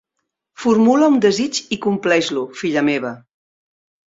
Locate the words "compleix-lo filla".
1.83-2.85